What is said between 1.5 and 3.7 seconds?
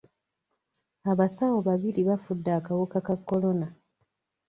babiri bafudde akawuka ka kolona.